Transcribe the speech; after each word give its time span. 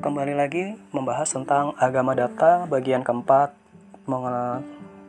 kembali 0.00 0.32
lagi 0.32 0.80
membahas 0.96 1.28
tentang 1.28 1.76
agama 1.76 2.16
data 2.16 2.64
bagian 2.64 3.04
keempat 3.04 3.52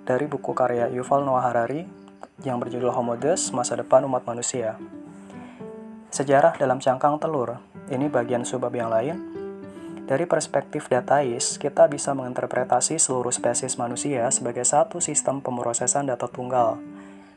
dari 0.03 0.27
buku 0.27 0.51
karya 0.51 0.91
Yuval 0.91 1.23
Noah 1.23 1.47
Harari 1.47 1.87
yang 2.43 2.59
berjudul 2.59 2.91
Homo 2.91 3.15
Deus, 3.15 3.55
Masa 3.55 3.79
Depan 3.79 4.03
Umat 4.03 4.27
Manusia. 4.27 4.75
Sejarah 6.11 6.59
dalam 6.59 6.83
cangkang 6.83 7.23
telur, 7.23 7.63
ini 7.87 8.11
bagian 8.11 8.43
subbab 8.43 8.75
yang 8.75 8.91
lain. 8.91 9.15
Dari 10.11 10.27
perspektif 10.27 10.91
datais, 10.91 11.55
kita 11.55 11.87
bisa 11.87 12.11
menginterpretasi 12.11 12.99
seluruh 12.99 13.31
spesies 13.31 13.79
manusia 13.79 14.27
sebagai 14.27 14.67
satu 14.67 14.99
sistem 14.99 15.39
pemrosesan 15.39 16.11
data 16.11 16.27
tunggal, 16.27 16.75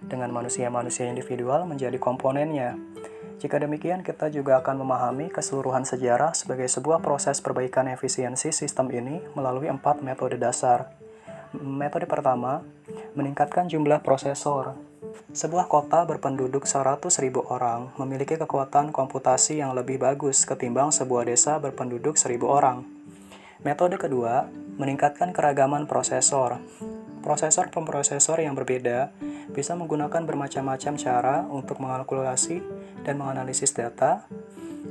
dengan 0.03 0.35
manusia-manusia 0.35 1.07
individual 1.07 1.71
menjadi 1.71 2.03
komponennya, 2.03 2.75
jika 3.43 3.59
demikian, 3.59 4.07
kita 4.07 4.31
juga 4.31 4.63
akan 4.63 4.87
memahami 4.87 5.27
keseluruhan 5.29 5.83
sejarah 5.83 6.33
sebagai 6.33 6.71
sebuah 6.71 7.03
proses 7.03 7.43
perbaikan 7.43 7.91
efisiensi 7.91 8.55
sistem 8.55 8.89
ini 8.95 9.21
melalui 9.35 9.67
empat 9.67 10.01
metode 10.01 10.39
dasar. 10.39 10.95
Metode 11.55 12.07
pertama, 12.07 12.63
meningkatkan 13.15 13.71
jumlah 13.71 14.03
prosesor. 14.03 14.75
Sebuah 15.35 15.67
kota 15.67 16.03
berpenduduk 16.07 16.67
100.000 16.67 17.11
orang 17.51 17.91
memiliki 17.99 18.39
kekuatan 18.39 18.91
komputasi 18.91 19.63
yang 19.63 19.75
lebih 19.75 19.99
bagus 20.03 20.43
ketimbang 20.47 20.91
sebuah 20.91 21.27
desa 21.27 21.59
berpenduduk 21.59 22.19
1.000 22.19 22.43
orang. 22.47 22.87
Metode 23.63 23.99
kedua, 23.99 24.47
meningkatkan 24.79 25.31
keragaman 25.31 25.87
prosesor. 25.87 26.59
Prosesor 27.25 27.73
pemrosesor 27.73 28.45
yang 28.45 28.53
berbeda 28.53 29.09
bisa 29.49 29.73
menggunakan 29.73 30.29
bermacam-macam 30.29 30.93
cara 31.01 31.49
untuk 31.49 31.81
mengalkulasi 31.81 32.61
dan 33.01 33.17
menganalisis 33.17 33.73
data. 33.73 34.29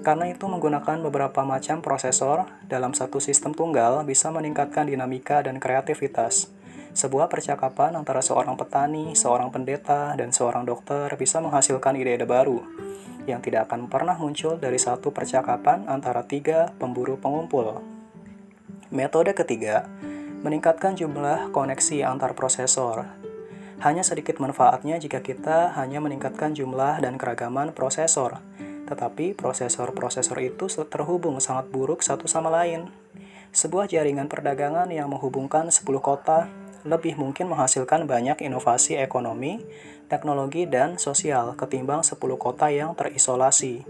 Karena 0.02 0.34
itu, 0.34 0.50
menggunakan 0.50 1.06
beberapa 1.06 1.46
macam 1.46 1.86
prosesor 1.86 2.50
dalam 2.66 2.98
satu 2.98 3.22
sistem 3.22 3.54
tunggal 3.54 4.02
bisa 4.02 4.34
meningkatkan 4.34 4.90
dinamika 4.90 5.46
dan 5.46 5.62
kreativitas. 5.62 6.50
Sebuah 6.98 7.30
percakapan 7.30 7.94
antara 7.94 8.26
seorang 8.26 8.58
petani, 8.58 9.14
seorang 9.14 9.54
pendeta, 9.54 10.18
dan 10.18 10.34
seorang 10.34 10.66
dokter 10.66 11.14
bisa 11.14 11.38
menghasilkan 11.38 11.94
ide-ide 12.02 12.26
baru 12.26 12.66
yang 13.30 13.46
tidak 13.46 13.70
akan 13.70 13.88
pernah 13.88 14.18
muncul 14.18 14.58
dari 14.58 14.82
satu 14.82 15.14
percakapan 15.14 15.86
antara 15.86 16.26
tiga 16.26 16.74
pemburu 16.82 17.16
pengumpul. 17.16 17.80
Metode 18.92 19.32
ketiga, 19.34 19.88
meningkatkan 20.44 21.00
jumlah 21.00 21.56
koneksi 21.56 22.04
antar 22.04 22.36
prosesor. 22.36 23.08
Hanya 23.80 24.04
sedikit 24.04 24.44
manfaatnya 24.44 25.00
jika 25.00 25.24
kita 25.24 25.72
hanya 25.80 26.04
meningkatkan 26.04 26.52
jumlah 26.52 27.00
dan 27.00 27.16
keragaman 27.16 27.72
prosesor, 27.72 28.44
tetapi 28.84 29.40
prosesor-prosesor 29.40 30.36
itu 30.44 30.68
terhubung 30.92 31.40
sangat 31.40 31.72
buruk 31.72 32.04
satu 32.04 32.28
sama 32.28 32.52
lain. 32.52 32.92
Sebuah 33.56 33.88
jaringan 33.88 34.28
perdagangan 34.28 34.92
yang 34.92 35.08
menghubungkan 35.08 35.72
10 35.72 35.80
kota 36.04 36.52
lebih 36.84 37.16
mungkin 37.16 37.48
menghasilkan 37.48 38.04
banyak 38.04 38.44
inovasi 38.44 39.00
ekonomi, 39.00 39.64
teknologi, 40.12 40.68
dan 40.68 41.00
sosial 41.00 41.56
ketimbang 41.56 42.04
10 42.04 42.20
kota 42.36 42.68
yang 42.68 42.92
terisolasi. 43.00 43.88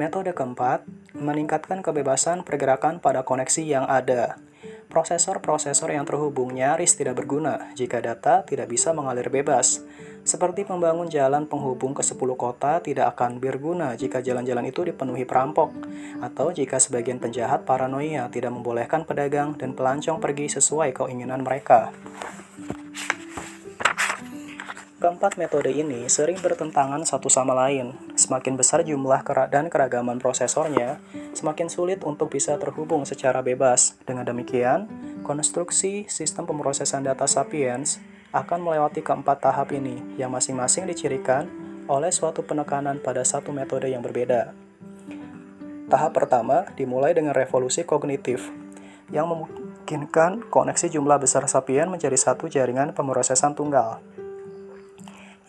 Metode 0.00 0.32
keempat, 0.32 0.88
meningkatkan 1.12 1.84
kebebasan 1.84 2.40
pergerakan 2.40 3.04
pada 3.04 3.20
koneksi 3.28 3.62
yang 3.62 3.84
ada. 3.84 4.40
Prosesor-prosesor 4.94 5.90
yang 5.90 6.06
terhubung 6.06 6.54
nyaris 6.54 6.94
tidak 6.94 7.18
berguna 7.18 7.74
jika 7.74 7.98
data 7.98 8.46
tidak 8.46 8.70
bisa 8.70 8.94
mengalir 8.94 9.26
bebas. 9.26 9.82
Seperti 10.22 10.62
membangun 10.70 11.10
jalan 11.10 11.50
penghubung 11.50 11.98
ke 11.98 12.06
10 12.06 12.14
kota 12.38 12.78
tidak 12.78 13.18
akan 13.18 13.42
berguna 13.42 13.98
jika 13.98 14.22
jalan-jalan 14.22 14.70
itu 14.70 14.86
dipenuhi 14.86 15.26
perampok, 15.26 15.74
atau 16.22 16.54
jika 16.54 16.78
sebagian 16.78 17.18
penjahat 17.18 17.66
paranoia 17.66 18.30
tidak 18.30 18.54
membolehkan 18.54 19.02
pedagang 19.02 19.58
dan 19.58 19.74
pelancong 19.74 20.22
pergi 20.22 20.46
sesuai 20.54 20.94
keinginan 20.94 21.42
mereka. 21.42 21.90
Keempat 25.04 25.36
metode 25.36 25.68
ini 25.68 26.08
sering 26.08 26.40
bertentangan 26.40 27.04
satu 27.04 27.28
sama 27.28 27.52
lain. 27.52 27.92
Semakin 28.16 28.56
besar 28.56 28.80
jumlah 28.88 29.20
dan 29.52 29.68
keragaman 29.68 30.16
prosesornya, 30.16 30.96
semakin 31.36 31.68
sulit 31.68 32.00
untuk 32.08 32.32
bisa 32.32 32.56
terhubung 32.56 33.04
secara 33.04 33.44
bebas. 33.44 34.00
Dengan 34.08 34.24
demikian, 34.24 34.88
konstruksi 35.20 36.08
sistem 36.08 36.48
pemrosesan 36.48 37.04
data 37.04 37.28
sapiens 37.28 38.00
akan 38.32 38.64
melewati 38.64 39.04
keempat 39.04 39.44
tahap 39.44 39.76
ini, 39.76 40.00
yang 40.16 40.32
masing-masing 40.32 40.88
dicirikan 40.88 41.52
oleh 41.84 42.08
suatu 42.08 42.40
penekanan 42.40 42.96
pada 42.96 43.28
satu 43.28 43.52
metode 43.52 43.92
yang 43.92 44.00
berbeda. 44.00 44.56
Tahap 45.92 46.16
pertama 46.16 46.64
dimulai 46.80 47.12
dengan 47.12 47.36
revolusi 47.36 47.84
kognitif, 47.84 48.48
yang 49.12 49.28
memungkinkan 49.28 50.48
koneksi 50.48 50.88
jumlah 50.88 51.20
besar 51.20 51.44
sapien 51.44 51.92
menjadi 51.92 52.16
satu 52.16 52.48
jaringan 52.48 52.96
pemrosesan 52.96 53.52
tunggal. 53.52 54.00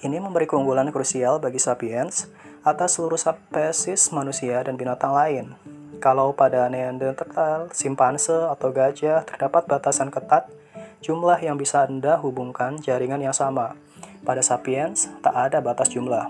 Ini 0.04 0.20
memberi 0.20 0.44
keunggulan 0.44 0.92
krusial 0.92 1.40
bagi 1.40 1.56
sapiens 1.56 2.28
atas 2.68 3.00
seluruh 3.00 3.16
spesies 3.16 4.12
manusia 4.12 4.60
dan 4.60 4.76
binatang 4.76 5.16
lain. 5.16 5.56
Kalau 6.04 6.36
pada 6.36 6.68
Neanderthal, 6.68 7.72
simpanse, 7.72 8.36
atau 8.52 8.76
gajah 8.76 9.24
terdapat 9.24 9.64
batasan 9.64 10.12
ketat 10.12 10.52
jumlah 11.00 11.40
yang 11.40 11.56
bisa 11.56 11.88
Anda 11.88 12.20
hubungkan 12.20 12.82
jaringan 12.84 13.24
yang 13.24 13.32
sama. 13.32 13.80
Pada 14.28 14.44
sapiens, 14.44 15.08
tak 15.24 15.32
ada 15.32 15.64
batas 15.64 15.88
jumlah. 15.94 16.28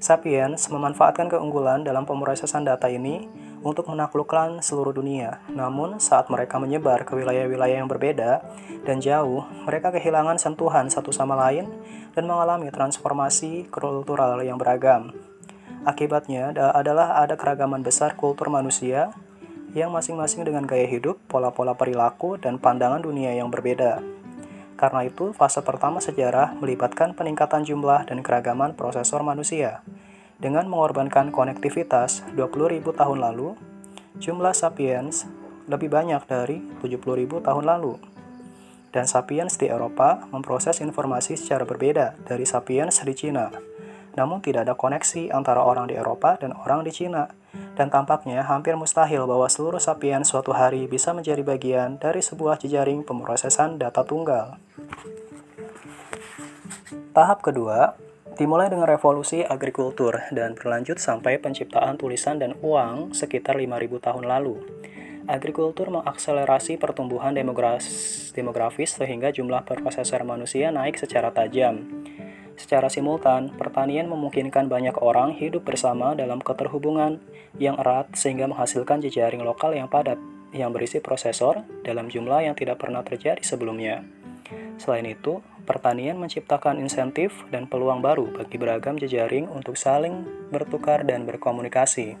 Sapiens 0.00 0.68
memanfaatkan 0.72 1.28
keunggulan 1.28 1.84
dalam 1.84 2.08
pemrosesan 2.08 2.64
data 2.64 2.88
ini 2.88 3.28
untuk 3.64 3.88
menaklukkan 3.88 4.60
seluruh 4.60 4.92
dunia. 4.92 5.40
Namun, 5.48 5.96
saat 5.96 6.28
mereka 6.28 6.60
menyebar 6.60 7.08
ke 7.08 7.16
wilayah-wilayah 7.16 7.80
yang 7.80 7.88
berbeda 7.88 8.44
dan 8.84 9.00
jauh, 9.00 9.48
mereka 9.64 9.88
kehilangan 9.90 10.36
sentuhan 10.36 10.92
satu 10.92 11.10
sama 11.10 11.34
lain 11.34 11.66
dan 12.12 12.28
mengalami 12.28 12.68
transformasi 12.68 13.66
kultural 13.72 14.38
yang 14.44 14.60
beragam. 14.60 15.16
Akibatnya 15.88 16.52
adalah 16.76 17.20
ada 17.20 17.36
keragaman 17.40 17.80
besar 17.80 18.16
kultur 18.16 18.52
manusia 18.52 19.12
yang 19.74 19.90
masing-masing 19.90 20.46
dengan 20.46 20.64
gaya 20.68 20.86
hidup, 20.86 21.18
pola-pola 21.26 21.74
perilaku, 21.74 22.38
dan 22.38 22.62
pandangan 22.62 23.02
dunia 23.02 23.34
yang 23.34 23.50
berbeda. 23.50 24.00
Karena 24.78 25.06
itu, 25.06 25.34
fase 25.34 25.62
pertama 25.62 25.98
sejarah 25.98 26.54
melibatkan 26.58 27.14
peningkatan 27.14 27.66
jumlah 27.66 28.06
dan 28.06 28.22
keragaman 28.22 28.74
prosesor 28.74 29.22
manusia. 29.26 29.82
Dengan 30.38 30.66
mengorbankan 30.66 31.30
konektivitas 31.30 32.26
20.000 32.34 32.82
tahun 32.82 33.18
lalu, 33.22 33.54
jumlah 34.18 34.54
sapiens 34.54 35.30
lebih 35.70 35.88
banyak 35.88 36.22
dari 36.26 36.58
70.000 36.82 37.46
tahun 37.46 37.64
lalu. 37.64 37.96
Dan 38.94 39.10
sapiens 39.10 39.58
di 39.58 39.66
Eropa 39.66 40.22
memproses 40.30 40.78
informasi 40.78 41.34
secara 41.34 41.66
berbeda 41.66 42.14
dari 42.26 42.46
sapiens 42.46 43.02
di 43.02 43.14
Cina. 43.14 43.50
Namun 44.14 44.38
tidak 44.38 44.70
ada 44.70 44.78
koneksi 44.78 45.34
antara 45.34 45.58
orang 45.58 45.90
di 45.90 45.98
Eropa 45.98 46.38
dan 46.38 46.54
orang 46.54 46.86
di 46.86 46.94
Cina. 46.94 47.26
Dan 47.74 47.90
tampaknya 47.90 48.46
hampir 48.46 48.78
mustahil 48.78 49.26
bahwa 49.26 49.50
seluruh 49.50 49.82
sapiens 49.82 50.30
suatu 50.30 50.54
hari 50.54 50.86
bisa 50.86 51.10
menjadi 51.10 51.42
bagian 51.42 51.98
dari 51.98 52.22
sebuah 52.22 52.62
jejaring 52.62 53.02
pemrosesan 53.02 53.82
data 53.82 54.06
tunggal. 54.06 54.58
Tahap 57.14 57.42
kedua, 57.42 57.98
Dimulai 58.34 58.66
dengan 58.66 58.90
revolusi 58.90 59.46
agrikultur 59.46 60.18
dan 60.34 60.58
berlanjut 60.58 60.98
sampai 60.98 61.38
penciptaan 61.38 61.94
tulisan 61.94 62.42
dan 62.42 62.58
uang 62.66 63.14
sekitar 63.14 63.54
5000 63.54 64.10
tahun 64.10 64.26
lalu. 64.26 64.58
Agrikultur 65.30 65.94
mengakselerasi 65.94 66.76
pertumbuhan 66.76 67.30
demografis 67.30 68.90
sehingga 68.90 69.30
jumlah 69.30 69.62
prosesor 69.62 70.26
manusia 70.26 70.74
naik 70.74 70.98
secara 70.98 71.30
tajam. 71.30 71.86
Secara 72.58 72.90
simultan, 72.90 73.54
pertanian 73.54 74.10
memungkinkan 74.10 74.66
banyak 74.66 74.98
orang 74.98 75.38
hidup 75.38 75.62
bersama 75.62 76.18
dalam 76.18 76.42
keterhubungan 76.42 77.22
yang 77.62 77.78
erat 77.78 78.10
sehingga 78.18 78.50
menghasilkan 78.50 78.98
jejaring 78.98 79.46
lokal 79.46 79.78
yang 79.78 79.86
padat 79.86 80.18
yang 80.50 80.74
berisi 80.74 80.98
prosesor 80.98 81.62
dalam 81.86 82.10
jumlah 82.10 82.50
yang 82.50 82.58
tidak 82.58 82.82
pernah 82.82 83.06
terjadi 83.06 83.42
sebelumnya. 83.46 84.02
Selain 84.78 85.06
itu, 85.06 85.38
pertanian 85.64 86.20
menciptakan 86.20 86.78
insentif 86.78 87.32
dan 87.48 87.64
peluang 87.64 88.04
baru 88.04 88.28
bagi 88.30 88.60
beragam 88.60 89.00
jejaring 89.00 89.48
untuk 89.48 89.74
saling 89.80 90.28
bertukar 90.52 91.02
dan 91.08 91.24
berkomunikasi. 91.24 92.20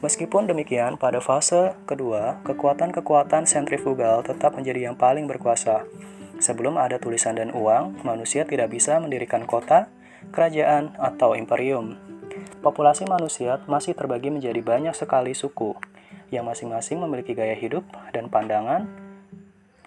Meskipun 0.00 0.48
demikian, 0.48 0.96
pada 0.96 1.20
fase 1.20 1.76
kedua, 1.84 2.40
kekuatan-kekuatan 2.48 3.44
sentrifugal 3.44 4.24
tetap 4.24 4.56
menjadi 4.56 4.88
yang 4.88 4.96
paling 4.96 5.28
berkuasa. 5.28 5.84
Sebelum 6.40 6.80
ada 6.80 6.96
tulisan 6.96 7.36
dan 7.36 7.52
uang, 7.52 8.00
manusia 8.00 8.48
tidak 8.48 8.72
bisa 8.72 8.96
mendirikan 8.96 9.44
kota, 9.44 9.92
kerajaan, 10.32 10.96
atau 10.96 11.36
imperium. 11.36 12.00
Populasi 12.64 13.04
manusia 13.04 13.60
masih 13.68 13.92
terbagi 13.92 14.32
menjadi 14.32 14.64
banyak 14.64 14.96
sekali 14.96 15.36
suku, 15.36 15.76
yang 16.32 16.48
masing-masing 16.48 16.96
memiliki 16.96 17.36
gaya 17.36 17.52
hidup 17.52 17.84
dan 18.16 18.32
pandangan 18.32 18.88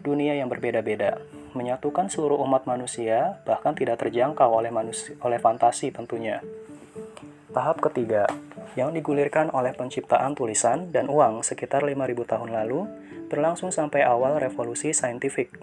dunia 0.06 0.38
yang 0.38 0.52
berbeda-beda 0.52 1.33
menyatukan 1.54 2.10
seluruh 2.10 2.38
umat 2.44 2.66
manusia, 2.70 3.42
bahkan 3.48 3.74
tidak 3.78 4.02
terjangkau 4.02 4.50
oleh 4.50 4.70
manusia, 4.70 5.18
oleh 5.22 5.38
fantasi 5.38 5.94
tentunya. 5.94 6.42
Tahap 7.54 7.80
ketiga, 7.86 8.26
yang 8.74 8.90
digulirkan 8.90 9.54
oleh 9.54 9.78
penciptaan 9.78 10.34
tulisan 10.34 10.90
dan 10.90 11.06
uang 11.06 11.46
sekitar 11.46 11.86
5000 11.86 12.26
tahun 12.26 12.50
lalu, 12.50 12.90
berlangsung 13.30 13.70
sampai 13.70 14.02
awal 14.02 14.42
revolusi 14.42 14.90
saintifik. 14.90 15.54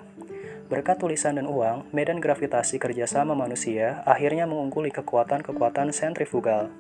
Berkat 0.71 1.03
tulisan 1.03 1.35
dan 1.35 1.51
uang, 1.51 1.91
medan 1.91 2.23
gravitasi 2.23 2.79
kerjasama 2.79 3.35
manusia 3.35 4.07
akhirnya 4.07 4.47
mengungguli 4.47 4.95
kekuatan-kekuatan 4.95 5.91
sentrifugal. 5.91 6.71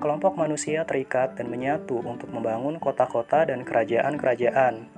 Kelompok 0.00 0.40
manusia 0.40 0.88
terikat 0.88 1.36
dan 1.36 1.52
menyatu 1.52 2.00
untuk 2.00 2.32
membangun 2.32 2.80
kota-kota 2.80 3.44
dan 3.44 3.68
kerajaan-kerajaan. 3.68 4.88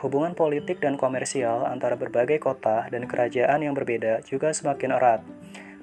Hubungan 0.00 0.32
politik 0.32 0.80
dan 0.80 0.96
komersial 0.96 1.68
antara 1.68 1.92
berbagai 1.92 2.40
kota 2.40 2.88
dan 2.88 3.04
kerajaan 3.04 3.60
yang 3.60 3.76
berbeda 3.76 4.24
juga 4.24 4.48
semakin 4.48 4.96
erat. 4.96 5.20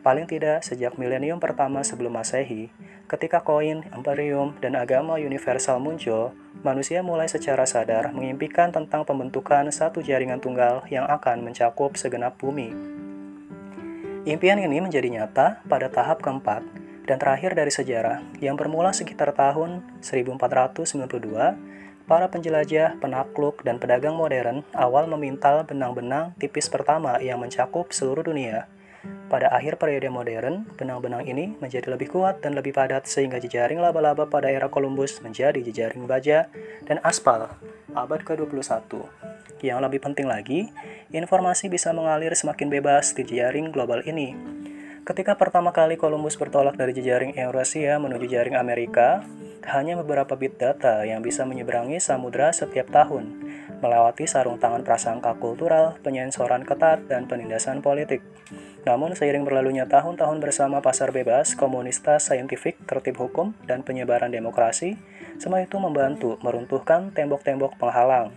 Paling 0.02 0.26
tidak 0.26 0.66
sejak 0.66 0.98
milenium 0.98 1.38
pertama 1.38 1.86
sebelum 1.86 2.18
Masehi, 2.18 2.74
ketika 3.06 3.46
koin, 3.46 3.86
imperium, 3.94 4.58
dan 4.58 4.74
agama 4.74 5.22
universal 5.22 5.78
muncul, 5.78 6.34
manusia 6.66 7.06
mulai 7.06 7.30
secara 7.30 7.70
sadar 7.70 8.10
mengimpikan 8.10 8.74
tentang 8.74 9.06
pembentukan 9.06 9.70
satu 9.70 10.02
jaringan 10.02 10.42
tunggal 10.42 10.82
yang 10.90 11.06
akan 11.06 11.46
mencakup 11.46 11.94
segenap 11.94 12.42
bumi. 12.42 12.74
Impian 14.26 14.58
ini 14.58 14.82
menjadi 14.82 15.14
nyata 15.14 15.62
pada 15.70 15.94
tahap 15.94 16.26
keempat 16.26 16.66
dan 17.06 17.22
terakhir 17.22 17.54
dari 17.54 17.70
sejarah 17.70 18.26
yang 18.42 18.58
bermula 18.58 18.98
sekitar 18.98 19.30
tahun 19.38 19.86
1492 20.02 21.67
Para 22.08 22.32
penjelajah, 22.32 23.04
penakluk, 23.04 23.68
dan 23.68 23.84
pedagang 23.84 24.16
modern 24.16 24.64
awal 24.72 25.12
memintal 25.12 25.68
benang-benang 25.68 26.32
tipis 26.40 26.72
pertama 26.72 27.20
yang 27.20 27.36
mencakup 27.44 27.92
seluruh 27.92 28.24
dunia. 28.24 28.72
Pada 29.28 29.52
akhir 29.52 29.76
periode 29.76 30.08
modern, 30.08 30.64
benang-benang 30.80 31.28
ini 31.28 31.60
menjadi 31.60 31.92
lebih 31.92 32.16
kuat 32.16 32.40
dan 32.40 32.56
lebih 32.56 32.72
padat 32.72 33.12
sehingga 33.12 33.44
jejaring 33.44 33.84
laba-laba 33.84 34.24
pada 34.24 34.48
era 34.48 34.72
Columbus 34.72 35.20
menjadi 35.20 35.60
jejaring 35.60 36.08
baja 36.08 36.48
dan 36.88 37.04
aspal 37.04 37.52
abad 37.92 38.24
ke-21. 38.24 38.88
Yang 39.60 39.80
lebih 39.84 40.00
penting 40.00 40.32
lagi, 40.32 40.72
informasi 41.12 41.68
bisa 41.68 41.92
mengalir 41.92 42.32
semakin 42.40 42.72
bebas 42.72 43.12
di 43.20 43.28
jejaring 43.28 43.76
global 43.76 44.00
ini. 44.08 44.32
Ketika 45.04 45.36
pertama 45.36 45.76
kali 45.76 46.00
Columbus 46.00 46.40
bertolak 46.40 46.80
dari 46.80 46.96
jejaring 46.96 47.36
Eurasia 47.36 48.00
menuju 48.00 48.32
jaring 48.32 48.56
Amerika, 48.56 49.28
hanya 49.68 50.00
beberapa 50.00 50.40
bit 50.40 50.56
data 50.56 51.04
yang 51.04 51.20
bisa 51.20 51.44
menyeberangi 51.44 52.00
samudera 52.00 52.56
setiap 52.56 52.88
tahun, 52.88 53.36
melewati 53.84 54.24
sarung 54.24 54.56
tangan 54.56 54.88
prasangka 54.88 55.36
kultural, 55.36 56.00
penyensoran 56.02 56.64
ketat, 56.64 57.04
dan 57.12 57.28
penindasan 57.28 57.84
politik. 57.84 58.24
Namun, 58.88 59.12
seiring 59.12 59.44
berlalunya 59.44 59.84
tahun-tahun 59.84 60.40
bersama 60.40 60.80
pasar 60.80 61.12
bebas, 61.12 61.60
komunitas 61.60 62.32
saintifik, 62.32 62.80
tertib 62.88 63.20
hukum, 63.20 63.52
dan 63.68 63.84
penyebaran 63.84 64.32
demokrasi, 64.32 64.96
semua 65.36 65.60
itu 65.60 65.76
membantu 65.78 66.40
meruntuhkan 66.40 67.12
tembok-tembok 67.12 67.76
penghalang. 67.76 68.32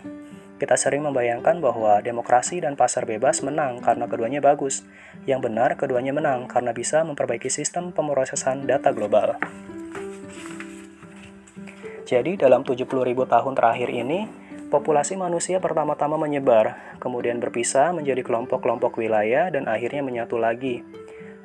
Kita 0.61 0.77
sering 0.77 1.07
membayangkan 1.07 1.57
bahwa 1.63 2.05
demokrasi 2.05 2.61
dan 2.61 2.77
pasar 2.77 3.09
bebas 3.09 3.41
menang 3.41 3.81
karena 3.81 4.05
keduanya 4.05 4.45
bagus. 4.45 4.85
Yang 5.25 5.49
benar, 5.49 5.79
keduanya 5.81 6.13
menang 6.13 6.45
karena 6.51 6.77
bisa 6.77 7.01
memperbaiki 7.01 7.49
sistem 7.49 7.97
pemrosesan 7.97 8.69
data 8.69 8.93
global. 8.93 9.41
Jadi 12.11 12.35
dalam 12.35 12.67
70.000 12.67 12.91
tahun 13.07 13.55
terakhir 13.55 13.87
ini, 13.87 14.27
populasi 14.67 15.15
manusia 15.15 15.63
pertama-tama 15.63 16.19
menyebar, 16.19 16.99
kemudian 16.99 17.39
berpisah 17.39 17.95
menjadi 17.95 18.27
kelompok-kelompok 18.27 18.99
wilayah 18.99 19.47
dan 19.47 19.71
akhirnya 19.71 20.03
menyatu 20.03 20.35
lagi. 20.35 20.83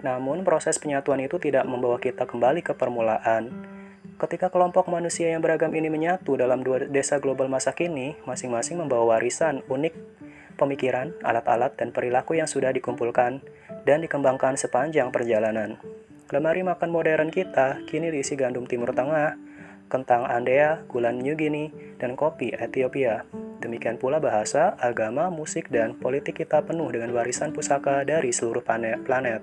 Namun 0.02 0.42
proses 0.42 0.82
penyatuan 0.82 1.22
itu 1.22 1.38
tidak 1.38 1.70
membawa 1.70 2.02
kita 2.02 2.26
kembali 2.26 2.66
ke 2.66 2.74
permulaan. 2.74 3.54
Ketika 4.18 4.50
kelompok 4.50 4.90
manusia 4.90 5.30
yang 5.30 5.46
beragam 5.46 5.70
ini 5.70 5.86
menyatu 5.86 6.34
dalam 6.34 6.66
dua 6.66 6.90
desa 6.90 7.22
global 7.22 7.46
masa 7.46 7.78
kini, 7.78 8.18
masing-masing 8.26 8.82
membawa 8.82 9.22
warisan 9.22 9.62
unik 9.70 9.94
pemikiran, 10.58 11.14
alat-alat, 11.22 11.78
dan 11.78 11.94
perilaku 11.94 12.42
yang 12.42 12.50
sudah 12.50 12.74
dikumpulkan 12.74 13.38
dan 13.86 14.02
dikembangkan 14.02 14.58
sepanjang 14.58 15.14
perjalanan. 15.14 15.78
Lemari 16.34 16.66
makan 16.66 16.90
modern 16.90 17.30
kita 17.30 17.86
kini 17.86 18.10
diisi 18.10 18.34
gandum 18.34 18.66
Timur 18.66 18.98
Tengah, 18.98 19.38
kentang 19.88 20.26
Andea, 20.26 20.84
gula 20.90 21.14
New 21.14 21.38
Guinea, 21.38 21.70
dan 22.02 22.18
kopi 22.18 22.52
Ethiopia. 22.54 23.24
Demikian 23.62 23.98
pula 23.98 24.22
bahasa, 24.22 24.78
agama, 24.78 25.34
musik, 25.34 25.72
dan 25.74 25.98
politik 25.98 26.42
kita 26.44 26.62
penuh 26.62 26.90
dengan 26.92 27.14
warisan 27.16 27.56
pusaka 27.56 28.06
dari 28.06 28.30
seluruh 28.30 28.62
planet. 28.62 29.42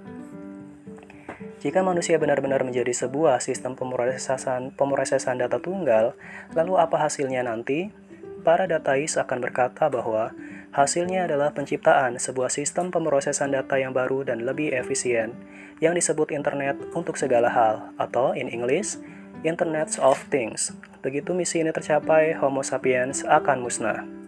Jika 1.62 1.78
manusia 1.78 2.18
benar-benar 2.18 2.66
menjadi 2.66 2.90
sebuah 2.90 3.38
sistem 3.38 3.78
pemrosesan, 3.78 4.74
pemrosesan 4.74 5.38
data 5.38 5.62
tunggal, 5.62 6.18
lalu 6.58 6.74
apa 6.74 7.06
hasilnya 7.06 7.46
nanti? 7.46 7.94
Para 8.42 8.66
datais 8.66 9.14
akan 9.14 9.38
berkata 9.38 9.86
bahwa 9.86 10.34
hasilnya 10.74 11.30
adalah 11.30 11.54
penciptaan 11.54 12.18
sebuah 12.18 12.50
sistem 12.50 12.90
pemrosesan 12.90 13.54
data 13.54 13.78
yang 13.78 13.94
baru 13.94 14.26
dan 14.26 14.42
lebih 14.42 14.74
efisien, 14.74 15.38
yang 15.78 15.94
disebut 15.94 16.34
internet 16.34 16.74
untuk 16.98 17.14
segala 17.14 17.46
hal, 17.46 17.94
atau 17.94 18.34
in 18.34 18.50
English, 18.50 18.98
Internet 19.42 19.98
of 19.98 20.18
Things. 20.30 20.70
Begitu 21.02 21.34
misi 21.34 21.60
ini 21.60 21.74
tercapai, 21.74 22.38
Homo 22.38 22.62
sapiens 22.62 23.26
akan 23.26 23.66
musnah. 23.66 24.21